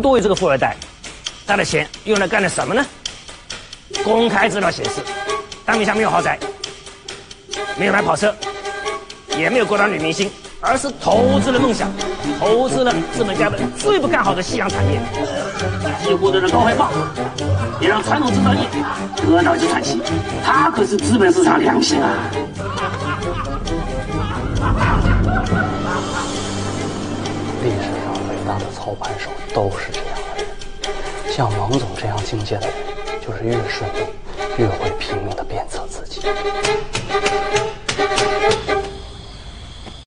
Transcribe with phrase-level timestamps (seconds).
[0.00, 0.76] 多于这个富二代，
[1.46, 2.84] 他的钱用来干了什么呢？
[4.04, 5.02] 公开资料显示，
[5.64, 6.38] 当明下没有豪宅，
[7.76, 8.34] 没有买跑车，
[9.36, 11.92] 也没有勾搭女明星，而是投资了梦想，
[12.40, 15.00] 投资了资本家们最不看好的夕阳产业。
[16.02, 16.90] 几乎的高回报，
[17.80, 18.66] 也让传统制造业
[19.16, 20.00] 得到一次喘息。
[20.44, 22.10] 他可是资本市场良心啊！
[28.46, 32.74] 大的操盘手都是这样的人，像王总这样境界的人，
[33.20, 34.06] 就是越顺利
[34.58, 36.20] 越会拼命的鞭策自己。